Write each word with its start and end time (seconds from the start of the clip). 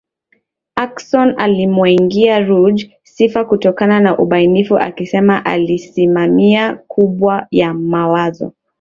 Ackson 0.75 1.35
alimmwagia 1.37 2.39
Ruge 2.39 2.97
sifa 3.03 3.45
kutokana 3.45 3.99
na 3.99 4.17
ubunifu 4.17 4.77
akisema 4.77 5.45
asilimia 5.45 6.75
kubwa 6.87 7.47
ya 7.51 7.73
mawazo 7.73 8.53